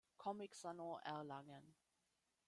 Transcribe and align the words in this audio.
Comic-Salon 0.17 0.99
Erlangen. 1.05 1.75